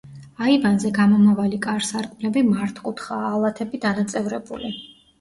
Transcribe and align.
აივანზე 0.45 0.91
გამომავალი 0.95 1.61
კარ-სარკმლები 1.67 2.45
მართკუთხაა, 2.49 3.31
ალათები 3.39 3.85
დანაწევრებული. 3.89 4.79